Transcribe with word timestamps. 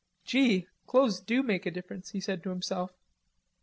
"Gee, 0.25 0.65
clothes 0.87 1.19
do 1.19 1.43
make 1.43 1.67
a 1.67 1.69
difference," 1.69 2.09
he 2.09 2.19
said 2.19 2.41
to 2.41 2.49
himself. 2.49 2.91